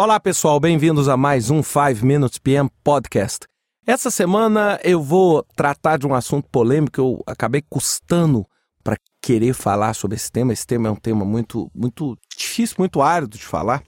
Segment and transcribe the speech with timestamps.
[0.00, 3.48] Olá, pessoal, bem-vindos a mais um 5 Minutes PM Podcast.
[3.84, 8.46] Essa semana eu vou tratar de um assunto polêmico, eu acabei custando
[8.84, 10.52] para querer falar sobre esse tema.
[10.52, 13.82] Esse tema é um tema muito, muito difícil, muito árido de falar,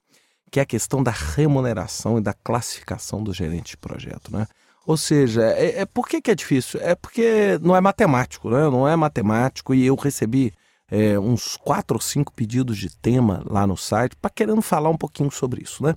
[0.50, 4.48] que é a questão da remuneração e da classificação do gerente de projeto, né?
[4.84, 6.80] Ou seja, é, é por que, que é difícil?
[6.82, 8.62] É porque não é matemático, né?
[8.62, 10.52] Não é matemático e eu recebi
[10.90, 14.96] é, uns quatro ou cinco pedidos de tema lá no site para querendo falar um
[14.96, 15.94] pouquinho sobre isso, né?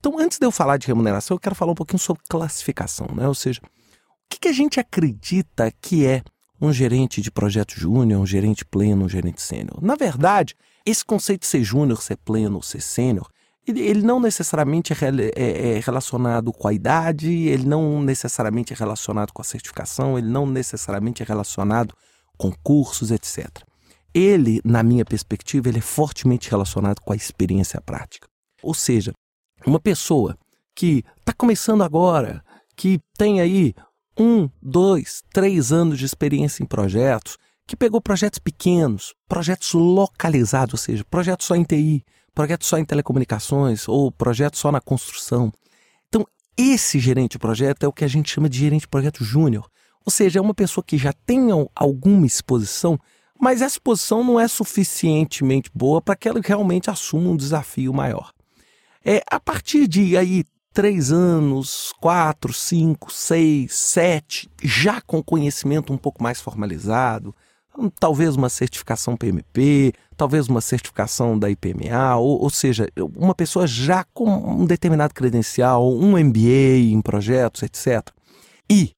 [0.00, 3.28] Então, antes de eu falar de remuneração, eu quero falar um pouquinho sobre classificação, né?
[3.28, 3.68] Ou seja, o
[4.28, 6.22] que, que a gente acredita que é
[6.60, 9.80] um gerente de projeto júnior, um gerente pleno, um gerente sênior?
[9.80, 13.28] Na verdade, esse conceito de ser júnior, ser pleno, ser sênior,
[13.64, 14.96] ele, não necessariamente é,
[15.36, 20.26] é, é, relacionado com a idade, ele não necessariamente é relacionado com a certificação, ele
[20.26, 21.94] não necessariamente é relacionado
[22.36, 23.62] com cursos, etc
[24.14, 28.28] ele, na minha perspectiva, ele é fortemente relacionado com a experiência prática.
[28.62, 29.12] Ou seja,
[29.66, 30.36] uma pessoa
[30.74, 32.42] que está começando agora,
[32.76, 33.74] que tem aí
[34.18, 40.78] um, dois, três anos de experiência em projetos, que pegou projetos pequenos, projetos localizados, ou
[40.78, 45.52] seja, projetos só em TI, projetos só em telecomunicações ou projetos só na construção.
[46.08, 49.24] Então, esse gerente de projeto é o que a gente chama de gerente de projeto
[49.24, 49.68] júnior.
[50.04, 52.98] Ou seja, é uma pessoa que já tem alguma exposição
[53.42, 58.32] mas essa posição não é suficientemente boa para que ela realmente assuma um desafio maior.
[59.04, 65.96] É, a partir de aí três anos, quatro, cinco, seis, sete, já com conhecimento um
[65.96, 67.34] pouco mais formalizado,
[67.76, 73.66] hum, talvez uma certificação PMP, talvez uma certificação da IPMA, ou, ou seja, uma pessoa
[73.66, 74.30] já com
[74.62, 78.08] um determinado credencial, um MBA em projetos, etc.
[78.70, 78.92] E,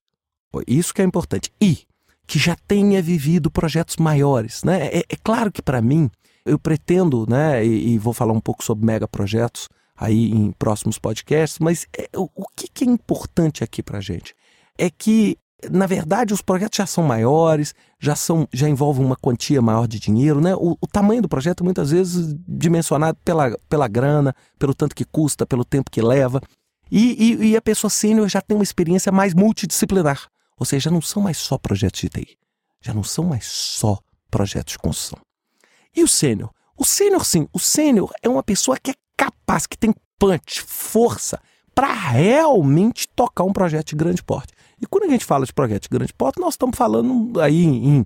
[0.67, 1.79] isso que é importante, e
[2.27, 4.63] que já tenha vivido projetos maiores.
[4.63, 4.87] Né?
[4.87, 6.09] É, é claro que para mim,
[6.45, 9.67] eu pretendo, né, e, e, vou falar um pouco sobre megaprojetos
[9.97, 14.35] aí em próximos podcasts, mas é, o, o que, que, é importante aqui para gente?
[14.77, 15.37] É que,
[15.71, 19.99] na verdade, os projetos já são maiores, já, são, já envolvem uma quantia maior de
[19.99, 20.53] dinheiro, né?
[20.55, 25.45] O, o tamanho do projeto muitas vezes dimensionado pela, pela grana, pelo tanto que custa,
[25.45, 26.41] pelo tempo que leva.
[26.91, 30.27] E, e, e a pessoa sênior já tem uma experiência mais multidisciplinar.
[30.57, 32.37] Ou seja, já não são mais só projetos de TI.
[32.81, 33.99] Já não são mais só
[34.29, 35.19] projetos de construção.
[35.95, 36.51] E o sênior?
[36.77, 41.39] O sênior, sim, o sênior é uma pessoa que é capaz, que tem punch, força,
[41.73, 44.53] para realmente tocar um projeto de grande porte.
[44.81, 48.05] E quando a gente fala de projeto de grande porte, nós estamos falando aí em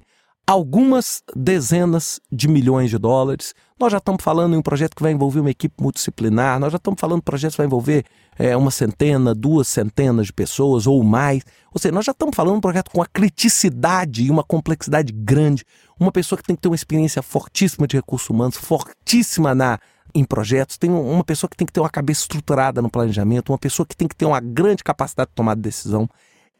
[0.49, 3.53] algumas dezenas de milhões de dólares.
[3.79, 6.77] Nós já estamos falando em um projeto que vai envolver uma equipe multidisciplinar, nós já
[6.77, 8.03] estamos falando de projetos que vai envolver
[8.35, 11.43] é, uma centena, duas centenas de pessoas ou mais.
[11.71, 15.13] Ou seja, nós já estamos falando de um projeto com uma criticidade e uma complexidade
[15.13, 15.63] grande.
[15.99, 19.77] Uma pessoa que tem que ter uma experiência fortíssima de recursos humanos, fortíssima na,
[20.15, 23.59] em projetos, tem uma pessoa que tem que ter uma cabeça estruturada no planejamento, uma
[23.59, 26.09] pessoa que tem que ter uma grande capacidade de tomar decisão.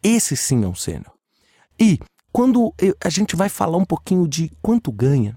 [0.04, 1.12] Esse sim é um sênior.
[1.80, 1.98] E
[2.32, 2.74] quando
[3.04, 5.36] a gente vai falar um pouquinho de quanto ganha,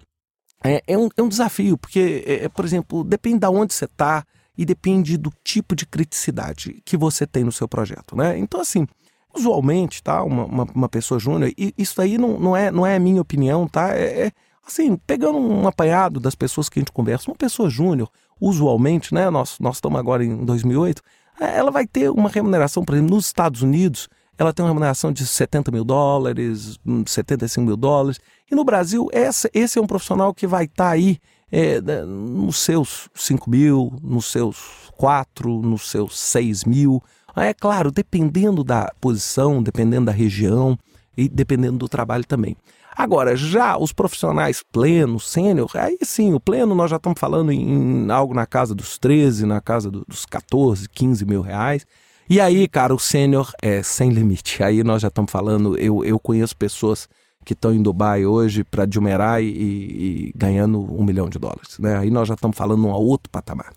[0.65, 3.85] é, é, um, é um desafio, porque, é, é por exemplo, depende de onde você
[3.85, 4.25] está
[4.57, 8.17] e depende do tipo de criticidade que você tem no seu projeto.
[8.17, 8.39] Né?
[8.39, 8.87] Então, assim,
[9.35, 12.97] usualmente, tá, uma, uma, uma pessoa júnior, e isso aí não, não, é, não é
[12.97, 13.97] a minha opinião, tá?
[13.97, 14.33] É, é,
[14.65, 18.09] assim, pegando um apanhado das pessoas que a gente conversa, uma pessoa júnior,
[18.41, 21.03] usualmente, né, nós, nós estamos agora em 2008,
[21.41, 24.09] é, ela vai ter uma remuneração, por exemplo, nos Estados Unidos,
[24.43, 28.21] ela tem uma remuneração de 70 mil dólares, 75 hum, mil dólares.
[28.51, 31.19] E no Brasil, essa, esse é um profissional que vai estar tá aí
[31.51, 37.03] é, né, nos seus 5 mil, nos seus 4, nos seus 6 mil.
[37.37, 40.79] É claro, dependendo da posição, dependendo da região
[41.17, 42.57] e dependendo do trabalho também.
[42.95, 47.63] Agora, já os profissionais plenos, sênior, aí sim, o pleno nós já estamos falando em,
[47.63, 51.87] em algo na casa dos 13, na casa do, dos 14, 15 mil reais.
[52.33, 54.63] E aí, cara, o sênior é sem limite.
[54.63, 57.07] Aí nós já estamos falando, eu, eu conheço pessoas
[57.45, 61.79] que estão em Dubai hoje para Jumeirah e, e, ganhando um milhão de dólares.
[61.79, 61.99] Né?
[61.99, 63.71] Aí nós já estamos falando um outro patamar.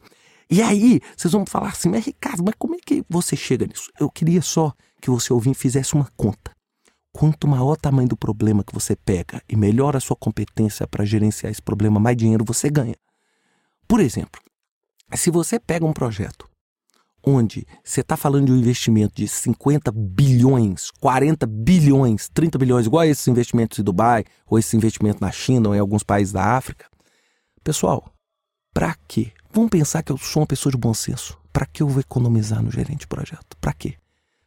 [0.50, 3.92] E aí, vocês vão falar assim, mas Ricardo, mas como é que você chega nisso?
[4.00, 6.52] Eu queria só que você ouvinte fizesse uma conta.
[7.12, 11.04] Quanto maior o tamanho do problema que você pega e melhor a sua competência para
[11.04, 12.96] gerenciar esse problema, mais dinheiro você ganha.
[13.86, 14.42] Por exemplo,
[15.14, 16.55] se você pega um projeto
[17.26, 23.04] onde você está falando de um investimento de 50 bilhões, 40 bilhões, 30 bilhões, igual
[23.04, 26.86] esses investimentos em Dubai, ou esse investimento na China, ou em alguns países da África.
[27.64, 28.14] Pessoal,
[28.74, 29.32] para quê?
[29.52, 31.38] Vamos pensar que eu sou uma pessoa de bom senso.
[31.52, 33.56] Para que eu vou economizar no gerente de projeto?
[33.60, 33.96] Para quê?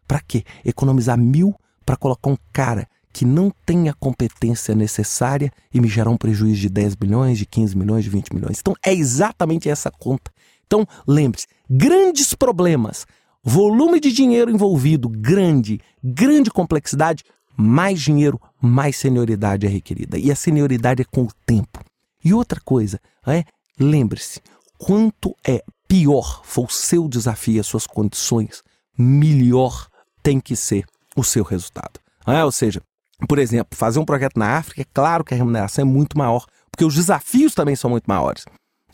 [0.07, 0.45] Para quê?
[0.65, 1.55] Economizar mil
[1.85, 6.61] para colocar um cara que não tem a competência necessária e me gerar um prejuízo
[6.61, 8.59] de 10 milhões, de 15 milhões, de 20 milhões.
[8.61, 10.31] Então é exatamente essa conta.
[10.67, 13.07] Então lembre-se, grandes problemas,
[13.43, 17.25] volume de dinheiro envolvido grande, grande complexidade,
[17.57, 20.19] mais dinheiro, mais senioridade é requerida.
[20.19, 21.81] E a senioridade é com o tempo.
[22.25, 23.45] E outra coisa, é,
[23.79, 24.41] lembre-se,
[24.79, 28.63] quanto é pior for o seu desafio, as suas condições,
[28.97, 29.89] melhor
[30.23, 30.85] tem que ser
[31.17, 32.01] o seu resultado.
[32.27, 32.45] É?
[32.45, 32.81] Ou seja,
[33.27, 36.45] por exemplo, fazer um projeto na África, é claro que a remuneração é muito maior,
[36.71, 38.45] porque os desafios também são muito maiores.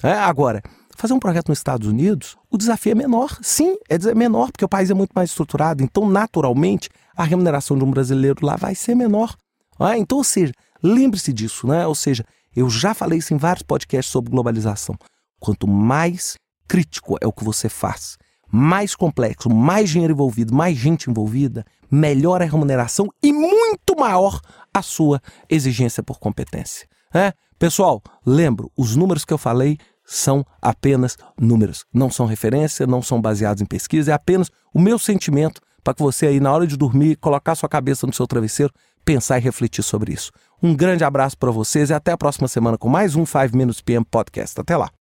[0.02, 0.12] É?
[0.12, 0.62] Agora,
[0.96, 3.38] fazer um projeto nos Estados Unidos, o desafio é menor.
[3.42, 5.82] Sim, é menor, porque o país é muito mais estruturado.
[5.82, 9.34] Então, naturalmente, a remuneração de um brasileiro lá vai ser menor.
[9.80, 9.98] É?
[9.98, 10.52] Então, ou seja,
[10.82, 11.86] lembre-se disso, né?
[11.86, 12.24] Ou seja,
[12.54, 14.96] eu já falei isso em vários podcasts sobre globalização.
[15.40, 16.36] Quanto mais
[16.68, 18.16] crítico é o que você faz,
[18.50, 24.40] mais complexo, mais dinheiro envolvido, mais gente envolvida, melhor a remuneração e muito maior
[24.72, 26.86] a sua exigência por competência.
[27.12, 27.32] É?
[27.58, 33.20] Pessoal, lembro, os números que eu falei são apenas números, não são referência, não são
[33.20, 36.76] baseados em pesquisa, é apenas o meu sentimento para que você aí na hora de
[36.76, 38.72] dormir, colocar sua cabeça no seu travesseiro,
[39.04, 40.32] pensar e refletir sobre isso.
[40.62, 43.82] Um grande abraço para vocês e até a próxima semana com mais um 5 Minutes
[43.82, 44.58] PM Podcast.
[44.58, 45.03] Até lá.